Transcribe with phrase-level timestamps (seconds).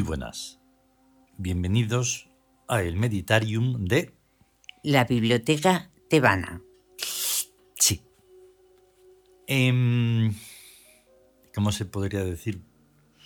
[0.00, 0.58] Muy buenas.
[1.36, 2.30] Bienvenidos
[2.68, 4.14] a el Meditarium de...
[4.82, 6.62] La biblioteca tebana.
[7.78, 8.00] Sí.
[9.46, 10.34] Em,
[11.54, 12.62] ¿Cómo se podría decir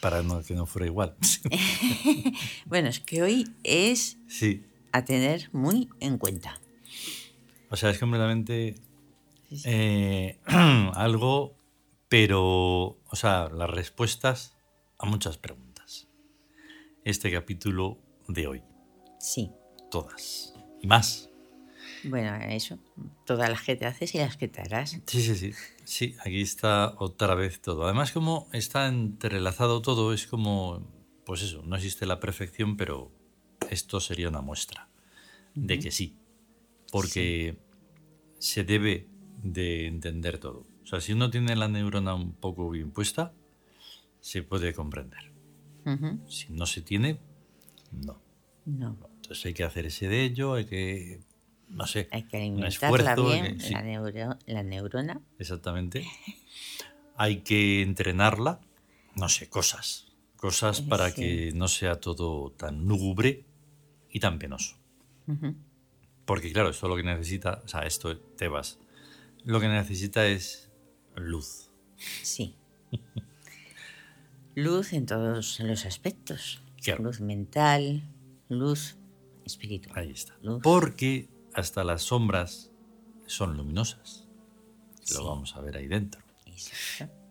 [0.01, 1.17] para no, que no fuera igual?
[2.67, 4.67] bueno, es que hoy es sí.
[4.91, 6.61] a tener muy en cuenta.
[7.71, 8.75] O sea, es completamente
[9.65, 11.57] eh, algo,
[12.09, 14.57] pero, o sea, las respuestas
[14.99, 15.64] a muchas preguntas.
[17.05, 18.63] Este capítulo de hoy.
[19.21, 19.51] Sí.
[19.91, 20.55] Todas.
[20.81, 21.29] Y más.
[22.03, 22.79] Bueno, eso.
[23.27, 24.99] Todas las que te haces y las que te harás.
[25.07, 25.53] Sí, sí, sí.
[25.85, 27.85] Sí, aquí está otra vez todo.
[27.85, 30.91] Además, como está entrelazado todo, es como,
[31.27, 33.13] pues eso, no existe la perfección, pero
[33.69, 34.89] esto sería una muestra
[35.55, 36.17] de que sí.
[36.91, 37.59] Porque
[38.39, 39.11] se debe
[39.43, 40.67] de entender todo.
[40.83, 43.35] O sea, si uno tiene la neurona un poco bien puesta,
[44.21, 45.34] se puede comprender.
[46.29, 47.19] Si no se tiene,
[47.93, 48.21] no.
[48.65, 48.97] No.
[49.17, 51.21] Entonces hay que hacer ese de ello, hay que,
[51.69, 53.59] no sé, hay que alimentarla bien,
[54.47, 55.21] la, neurona.
[55.39, 56.07] Exactamente.
[57.17, 58.61] hay que entrenarla,
[59.17, 60.13] no sé, cosas.
[60.37, 63.47] Cosas para que no sea todo tan lúgubre
[64.11, 64.77] y tan penoso.
[66.27, 68.79] Porque claro, esto lo que necesita, o sea, esto te vas,
[69.45, 70.71] lo que necesita es
[71.15, 71.71] luz.
[72.23, 72.57] Sí.
[74.55, 76.61] luz en todos los aspectos.
[76.99, 78.03] Luz mental,
[78.49, 78.97] luz
[79.45, 79.99] espiritual.
[79.99, 80.37] Ahí está.
[80.63, 82.71] Porque hasta las sombras
[83.27, 84.27] son luminosas.
[85.15, 86.23] Lo vamos a ver ahí dentro.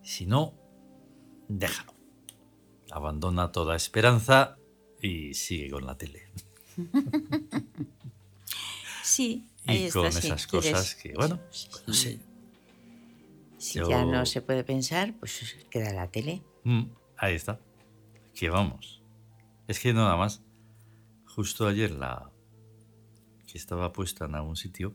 [0.02, 0.54] Si no,
[1.48, 1.94] déjalo.
[2.90, 4.58] Abandona toda esperanza
[5.00, 6.28] y sigue con la tele.
[9.02, 12.20] sí, y con esas cosas que, bueno, pues no sé.
[13.58, 16.42] Si ya no se puede pensar, pues queda la tele.
[16.64, 16.84] Mm,
[17.16, 17.60] ahí está.
[18.34, 19.02] Que vamos.
[19.68, 20.42] Es que nada más.
[21.26, 22.30] Justo ayer la
[23.46, 24.92] que estaba puesta en algún sitio,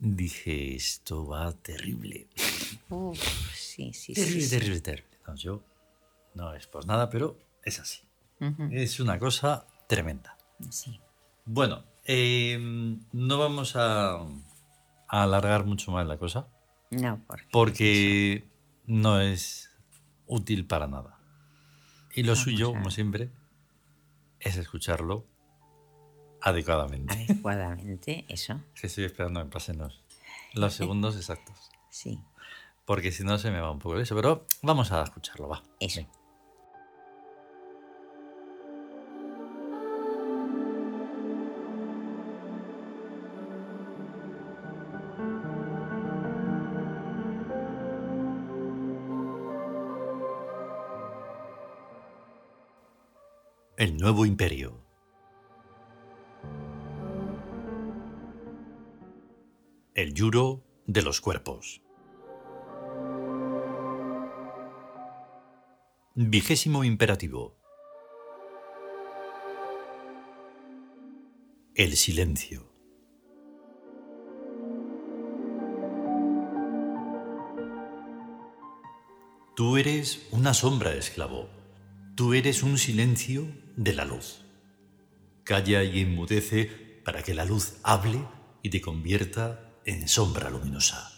[0.00, 2.28] dije, esto va terrible.
[3.52, 5.18] sí, sí, terrible, sí, terrible, terrible.
[5.26, 5.62] No, yo
[6.34, 8.02] no es por nada, pero es así.
[8.70, 10.36] Es una cosa tremenda.
[10.70, 11.00] Sí.
[11.44, 14.24] Bueno, Em, no vamos a,
[15.08, 16.46] alargar mucho más la cosa.
[16.90, 18.48] No, porque
[18.86, 19.70] no es
[20.26, 21.15] útil para nada.
[22.16, 23.30] Y lo suyo, como siempre,
[24.40, 25.26] es escucharlo
[26.40, 27.12] adecuadamente.
[27.12, 28.58] Adecuadamente, eso.
[28.82, 29.78] estoy esperando que pasen
[30.54, 31.70] los, segundos exactos.
[31.90, 32.18] Sí.
[32.86, 35.62] Porque si no se me va un poco eso, pero vamos a escucharlo, va.
[35.78, 36.06] Eso.
[53.78, 54.82] El nuevo imperio.
[59.92, 61.82] El yuro de los cuerpos.
[66.14, 67.58] Vigésimo imperativo.
[71.74, 72.72] El silencio.
[79.54, 81.50] Tú eres una sombra, esclavo.
[82.14, 84.42] Tú eres un silencio de la luz.
[85.44, 88.20] Calla y enmudece para que la luz hable
[88.62, 91.12] y te convierta en sombra luminosa.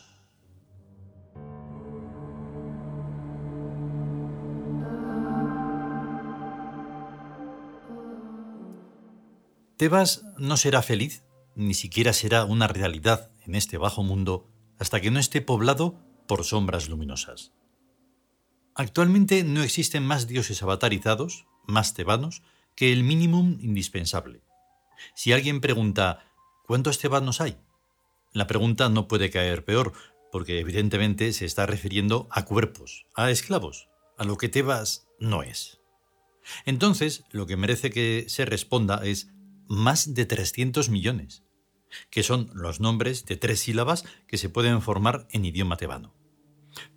[9.78, 11.22] Tebas no será feliz,
[11.55, 16.44] ni siquiera será una realidad en este bajo mundo hasta que no esté poblado por
[16.44, 17.52] sombras luminosas.
[18.75, 22.43] Actualmente no existen más dioses avatarizados, más tebanos,
[22.75, 24.43] que el mínimo indispensable.
[25.15, 26.25] Si alguien pregunta
[26.67, 27.56] ¿cuántos tebanos hay?
[28.32, 29.93] La pregunta no puede caer peor,
[30.32, 35.81] porque evidentemente se está refiriendo a cuerpos, a esclavos, a lo que Tebas no es.
[36.65, 39.31] Entonces, lo que merece que se responda es
[39.67, 41.44] más de 300 millones,
[42.11, 46.15] que son los nombres de tres sílabas que se pueden formar en idioma tebano.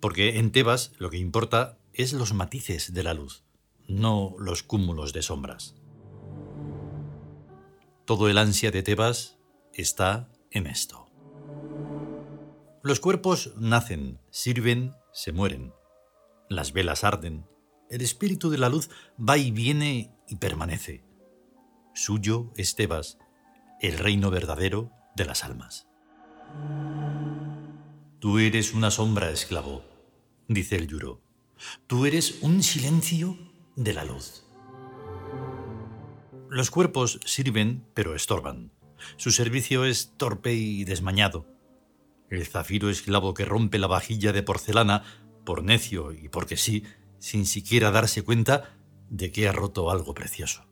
[0.00, 3.42] Porque en Tebas lo que importa es los matices de la luz
[3.88, 5.74] no los cúmulos de sombras.
[8.04, 9.38] Todo el ansia de Tebas
[9.74, 11.06] está en esto.
[12.82, 15.72] Los cuerpos nacen, sirven, se mueren.
[16.48, 17.46] Las velas arden.
[17.88, 21.04] El espíritu de la luz va y viene y permanece.
[21.94, 23.18] Suyo es Tebas,
[23.80, 25.86] el reino verdadero de las almas.
[28.18, 29.84] Tú eres una sombra, esclavo,
[30.48, 31.22] dice el Yuro.
[31.86, 33.36] Tú eres un silencio
[33.76, 34.44] de la luz.
[36.48, 38.72] Los cuerpos sirven, pero estorban.
[39.16, 41.46] Su servicio es torpe y desmañado.
[42.30, 45.02] El zafiro esclavo que rompe la vajilla de porcelana,
[45.44, 46.84] por necio y porque sí,
[47.18, 48.76] sin siquiera darse cuenta
[49.10, 50.64] de que ha roto algo precioso.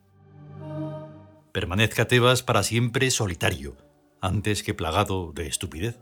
[1.53, 3.77] Permanezca Tebas para siempre solitario,
[4.21, 5.99] antes que plagado de estupidez.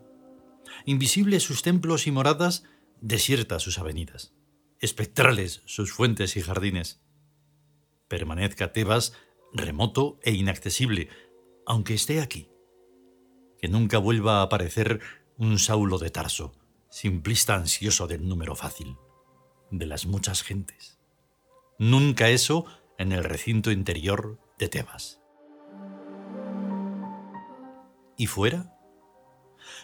[0.84, 2.64] Invisibles sus templos y moradas,
[3.00, 4.34] desiertas sus avenidas,
[4.80, 7.00] espectrales sus fuentes y jardines.
[8.08, 9.12] Permanezca Tebas
[9.52, 11.08] remoto e inaccesible,
[11.66, 12.50] aunque esté aquí.
[13.60, 15.00] Que nunca vuelva a aparecer
[15.36, 16.54] un Saulo de Tarso,
[16.90, 18.96] simplista ansioso del número fácil,
[19.70, 20.98] de las muchas gentes.
[21.78, 22.66] Nunca eso
[22.98, 25.20] en el recinto interior de Tebas.
[28.16, 28.74] ¿Y fuera?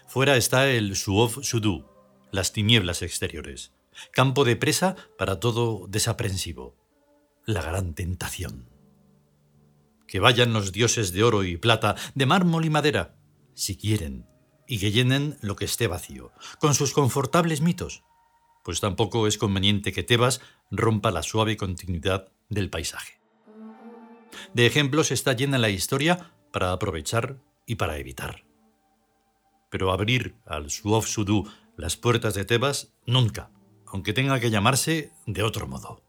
[0.08, 1.86] Fuera está el Suof Sudu,
[2.32, 3.72] las tinieblas exteriores,
[4.12, 6.76] campo de presa para todo desaprensivo,
[7.46, 8.68] la gran tentación.
[10.06, 13.16] Que vayan los dioses de oro y plata, de mármol y madera,
[13.54, 14.26] si quieren,
[14.66, 18.04] y que llenen lo que esté vacío, con sus confortables mitos,
[18.64, 23.20] pues tampoco es conveniente que Tebas rompa la suave continuidad del paisaje.
[24.54, 27.36] De ejemplos está llena la historia para aprovechar
[27.66, 28.44] y para evitar.
[29.70, 31.44] Pero abrir al Suof Sudu
[31.76, 33.50] las puertas de Tebas nunca,
[33.94, 36.02] aunque tenga que llamarse de otro modo.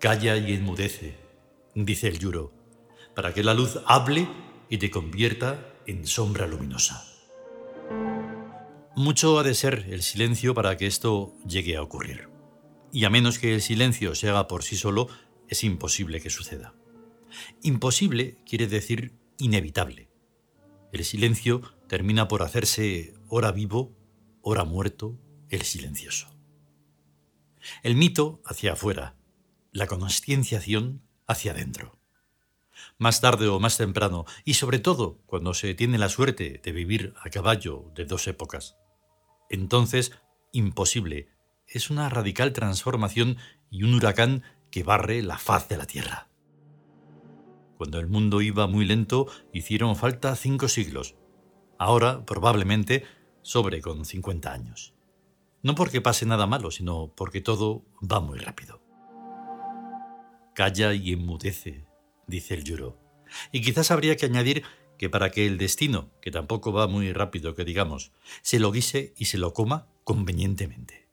[0.00, 1.16] Calla y enmudece,
[1.76, 2.52] dice el Yuro,
[3.14, 4.26] para que la luz hable
[4.68, 7.06] y te convierta en sombra luminosa.
[8.96, 12.28] Mucho ha de ser el silencio para que esto llegue a ocurrir.
[12.92, 15.06] Y a menos que el silencio se haga por sí solo,
[15.46, 16.74] es imposible que suceda.
[17.62, 20.08] Imposible quiere decir inevitable.
[20.92, 23.99] El silencio termina por hacerse hora vivo,
[24.42, 26.28] hora muerto, el silencioso.
[27.82, 29.16] El mito hacia afuera,
[29.72, 31.98] la conscienciación hacia adentro.
[32.98, 37.14] Más tarde o más temprano, y sobre todo cuando se tiene la suerte de vivir
[37.22, 38.76] a caballo de dos épocas.
[39.50, 40.12] Entonces,
[40.52, 41.28] imposible,
[41.66, 43.36] es una radical transformación
[43.70, 46.28] y un huracán que barre la faz de la Tierra.
[47.76, 51.16] Cuando el mundo iba muy lento, hicieron falta cinco siglos.
[51.78, 53.04] Ahora, probablemente,
[53.50, 54.94] sobre con 50 años.
[55.64, 58.80] No porque pase nada malo, sino porque todo va muy rápido.
[60.54, 61.84] Calla y enmudece,
[62.28, 62.96] dice el Yuro.
[63.50, 64.62] Y quizás habría que añadir
[64.98, 68.12] que para que el destino, que tampoco va muy rápido que digamos,
[68.42, 71.08] se lo guise y se lo coma convenientemente.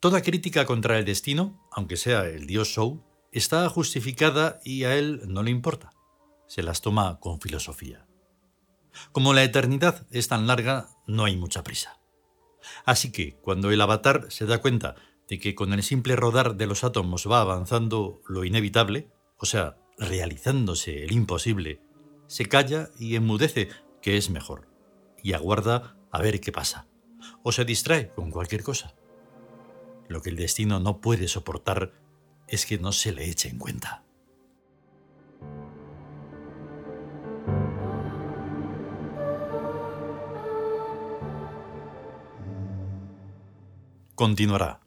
[0.00, 3.02] Toda crítica contra el destino, aunque sea el dios Show,
[3.32, 5.94] está justificada y a él no le importa.
[6.46, 8.07] Se las toma con filosofía.
[9.12, 12.00] Como la eternidad es tan larga, no hay mucha prisa.
[12.84, 14.96] Así que cuando el avatar se da cuenta
[15.28, 19.76] de que con el simple rodar de los átomos va avanzando lo inevitable, o sea,
[19.98, 21.82] realizándose el imposible,
[22.26, 23.68] se calla y enmudece,
[24.00, 24.68] que es mejor,
[25.22, 26.86] y aguarda a ver qué pasa,
[27.42, 28.94] o se distrae con cualquier cosa.
[30.08, 31.92] Lo que el destino no puede soportar
[32.46, 34.04] es que no se le eche en cuenta.
[44.18, 44.80] Continuará.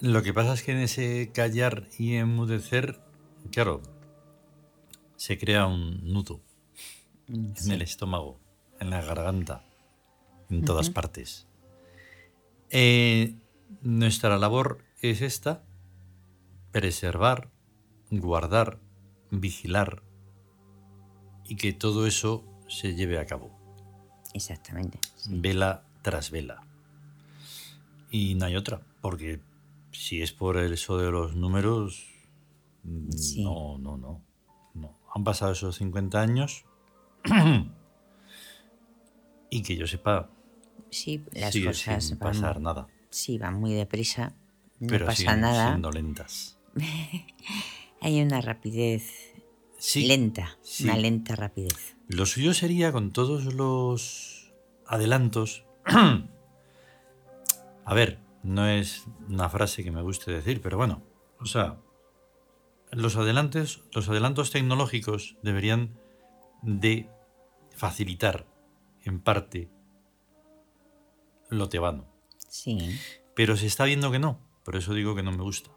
[0.00, 3.00] Lo que pasa es que en ese callar y enmudecer
[3.52, 3.80] Claro,
[5.14, 6.40] se crea un nudo
[7.28, 8.40] en el estómago,
[8.80, 9.64] en la garganta,
[10.50, 11.46] en todas partes.
[12.70, 13.36] Eh,
[13.82, 15.64] nuestra labor es esta,
[16.72, 17.50] preservar,
[18.10, 18.80] guardar,
[19.30, 20.02] vigilar
[21.44, 23.50] y que todo eso se lleve a cabo.
[24.34, 24.98] Exactamente.
[25.28, 26.62] Vela tras vela.
[28.10, 29.40] Y no hay otra, porque
[29.92, 32.06] si es por eso de los números,
[32.84, 34.22] no, no, no,
[34.74, 34.98] no.
[35.14, 36.64] Han pasado esos 50 años
[39.50, 40.30] y que yo sepa,
[40.90, 42.86] sí, las cosas sin pasar nada.
[43.10, 44.34] Sí, van muy deprisa,
[44.80, 45.68] no Pero pasa nada.
[45.68, 46.58] siendo lentas.
[48.00, 49.10] Hay una rapidez
[49.96, 51.96] lenta, una lenta rapidez.
[52.08, 54.52] Lo suyo sería con todos los
[54.86, 55.64] adelantos.
[57.84, 61.02] A ver, no es una frase que me guste decir, pero bueno,
[61.40, 61.78] o sea,
[62.92, 65.98] los adelantos, los adelantos tecnológicos deberían
[66.62, 67.08] de
[67.74, 68.46] facilitar
[69.04, 69.70] en parte
[71.48, 72.06] lo tebano.
[72.48, 72.98] Sí.
[73.34, 75.70] Pero se está viendo que no, por eso digo que no me gusta.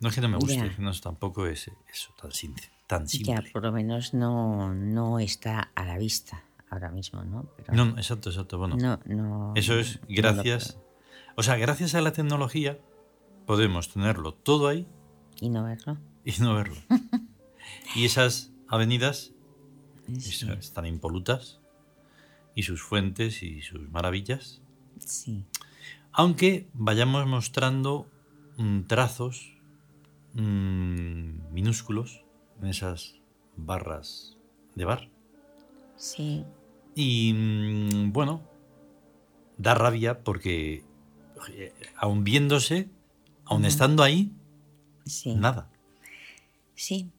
[0.00, 3.34] No es que no me guste, no, tampoco es eso tan simple, tan simple.
[3.34, 7.50] Ya, por lo menos no, no está a la vista ahora mismo, ¿no?
[7.70, 8.56] no, exacto, exacto.
[8.56, 10.78] Bueno, no, no, eso es gracias.
[11.36, 12.78] o sea, gracias a la tecnología
[13.44, 14.88] podemos tenerlo todo ahí.
[15.38, 15.98] Y no verlo.
[16.24, 16.76] Y no verlo.
[17.94, 19.34] y esas avenidas
[20.08, 21.60] están impolutas
[22.54, 24.62] y sus fuentes y sus maravillas.
[24.98, 25.44] Sí.
[26.12, 28.06] Aunque vayamos mostrando
[28.58, 29.56] mm, trazos
[30.34, 32.24] mm, minúsculos
[32.60, 33.14] en esas
[33.56, 34.36] barras
[34.74, 35.08] de bar.
[35.96, 36.44] Sí.
[36.94, 38.42] Y mm, bueno,
[39.56, 40.84] da rabia porque
[41.96, 42.88] aun viéndose,
[43.44, 44.32] aun estando ahí,
[45.36, 45.70] nada.
[46.74, 47.10] Sí,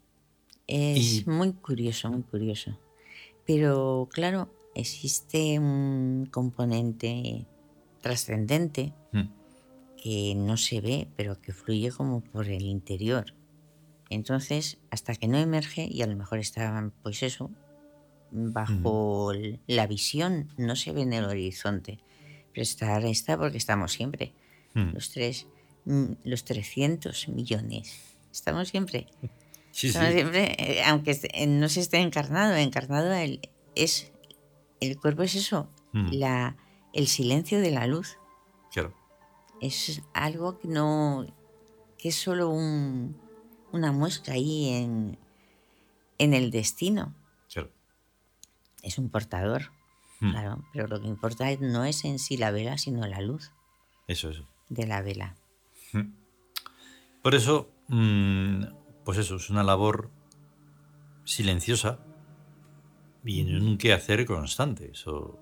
[0.67, 2.77] es muy curioso, muy curioso.
[3.45, 7.45] Pero claro, existe un componente
[8.03, 9.23] trascendente mm.
[9.97, 13.33] que no se ve, pero que fluye como por el interior.
[14.09, 17.49] Entonces, hasta que no emerge, y a lo mejor está, pues eso,
[18.29, 19.31] bajo
[19.65, 21.99] la visión, no se ve en el horizonte.
[22.51, 24.33] Pero está, está porque estamos siempre.
[24.75, 24.93] Mm.
[24.93, 25.47] Los tres,
[25.85, 28.17] mm, los 300 millones.
[28.31, 29.07] Estamos siempre.
[29.71, 31.17] siempre, eh, aunque
[31.47, 33.39] no se esté encarnado, encarnado el,
[33.75, 34.11] es
[34.81, 36.09] el cuerpo es eso, mm.
[36.11, 36.57] la,
[36.93, 38.17] el silencio de la luz.
[38.71, 38.93] Claro.
[39.59, 41.25] Es algo que no,
[41.97, 43.19] que es solo un,
[43.71, 45.17] una muesca ahí en,
[46.17, 47.13] en el destino.
[47.51, 47.71] Claro.
[48.81, 49.71] Es un portador,
[50.19, 50.31] mm.
[50.31, 53.51] claro, pero lo que importa no es en sí la vela, sino la luz.
[54.07, 54.47] Eso, eso.
[54.69, 55.35] De la vela.
[55.93, 56.13] Mm.
[57.21, 57.69] Por eso,
[59.05, 60.11] pues eso, es una labor
[61.23, 61.99] silenciosa
[63.23, 64.91] y en un quehacer constante.
[64.91, 65.39] Eso,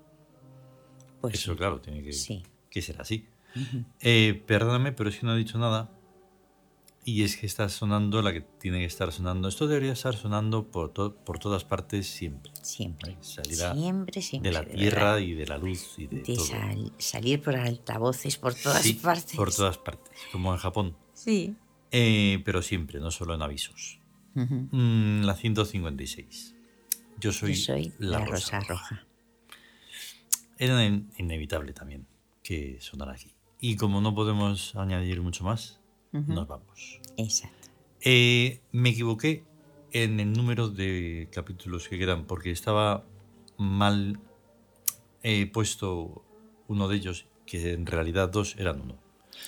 [1.22, 2.12] pues eso claro, tiene que,
[2.70, 3.26] que ser así.
[4.00, 5.90] Eh, perdóname, pero es que no he dicho nada.
[7.04, 9.48] Y es que está sonando la que tiene que estar sonando.
[9.48, 12.52] Esto debería estar sonando por, por todas partes siempre.
[12.62, 13.16] Siempre.
[13.20, 14.50] siempre, siempre.
[14.50, 16.36] De la tierra y de la luz y de,
[16.98, 19.34] salir por altavoces por todas partes.
[19.34, 20.96] Por todas partes, como en Japón.
[21.12, 21.56] Sí.
[21.90, 23.98] Eh, pero siempre, no solo en avisos.
[24.34, 26.54] Mm, la 156.
[27.18, 29.06] Yo soy, la, rosa, roja.
[30.62, 32.06] Era inevitable también
[32.44, 33.34] que sonara aquí.
[33.58, 35.80] Y como no podemos añadir mucho más,
[36.12, 37.00] nos vamos.
[37.16, 37.68] Exacto.
[38.00, 39.42] Eh, me equivoqué
[39.90, 43.02] en el número de capítulos que quedan porque estaba
[43.58, 44.20] mal
[45.24, 46.24] eh, puesto
[46.68, 48.94] uno de ellos, que en realidad dos eran uno.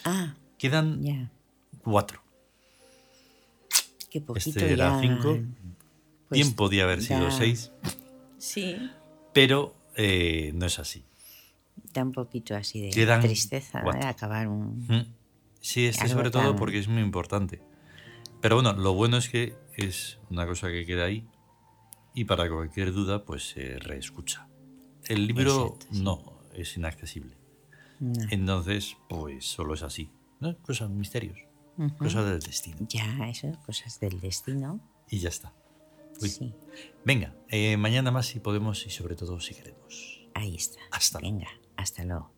[0.05, 0.35] Ah.
[0.59, 1.31] Quedan
[1.85, 2.25] cuatro.
[4.11, 5.39] Qué poquito este era cinco.
[6.29, 7.71] Pues Bien podía haber sido seis.
[8.37, 8.91] Sí.
[9.33, 11.05] Pero eh, no es así.
[11.93, 15.15] Da un poquito así de tristeza de acabar un.
[15.61, 17.63] Sí, este sobre todo porque es muy importante.
[18.41, 21.27] Pero bueno, lo bueno es que es una cosa que queda ahí
[22.15, 24.47] y para cualquier duda, pues se reescucha.
[25.07, 27.37] El libro no es inaccesible.
[28.31, 30.11] Entonces, pues solo es así.
[30.41, 30.57] ¿no?
[30.59, 31.39] Cosas, misterios.
[31.99, 32.77] Cosas del destino.
[32.89, 34.81] Ya, eso, cosas del destino.
[35.09, 35.53] Y ya está.
[37.05, 40.27] Venga, eh, mañana más si podemos y sobre todo si queremos.
[40.35, 40.81] Ahí está.
[40.91, 42.34] Hasta Venga, hasta luego.